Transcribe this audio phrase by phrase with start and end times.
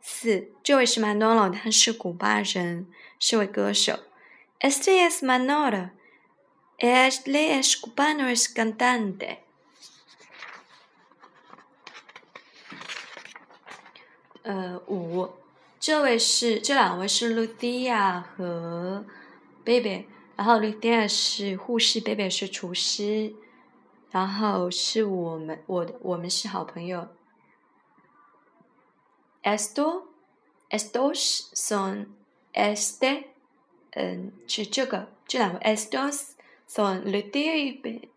[0.00, 2.86] 四，这位是 Manolo，他是古巴人，
[3.18, 4.00] 是位歌手。
[4.60, 5.90] Este es Manolo,
[6.78, 9.38] él es cubano, es cantante。
[14.42, 15.30] 呃，五，
[15.80, 19.06] 这位是这两位是 Lucia 和
[19.64, 23.34] Baby，然后 Lucia 是护士，Baby 是厨师。
[24.14, 27.08] 然后是我们，我我们是好朋友。
[29.42, 30.04] Esto,
[30.70, 32.06] estos son
[32.52, 33.24] este，
[33.90, 36.36] 嗯，是这个这两个 estos
[36.68, 38.08] son le debe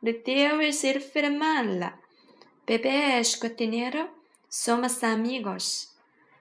[0.00, 2.00] le debe ser firmada.
[2.66, 4.08] Bebe es cocinero,
[4.50, 5.90] somos amigos.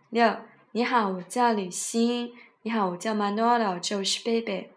[0.09, 0.35] 六，
[0.71, 2.33] 你好，我叫李欣。
[2.63, 4.69] 你好，我叫 Manolo，这是 Bebe。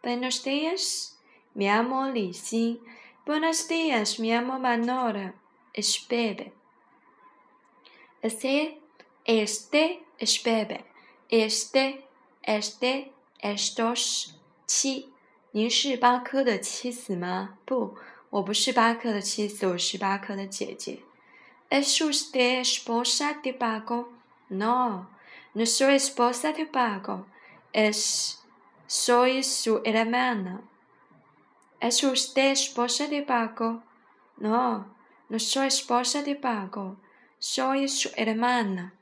[0.00, 1.11] Buenos días.
[1.54, 2.80] Mi amo Lizzie.
[3.26, 5.34] Buenos días, mi amo Manora.
[5.74, 6.54] Es bebe.
[8.22, 8.80] Este,
[9.26, 10.86] este es bebe.
[11.28, 12.04] Este,
[12.42, 14.30] este, estos
[14.66, 15.10] 七。
[15.50, 17.58] 您是巴克的妻子吗？
[17.66, 17.98] 不，
[18.30, 21.00] 我不是巴克的妻子，我是巴克的姐姐。
[21.68, 24.08] ¿Es usted esposa de Paco?
[24.48, 25.08] No,
[25.52, 27.26] no soy esposa de Paco.
[27.74, 28.38] Es,
[28.86, 30.62] soy su hermana.
[31.82, 33.82] ¿Es usted esposa de Paco?
[34.36, 34.94] No,
[35.28, 36.96] no soy esposa de Paco,
[37.40, 38.94] soy su hermana.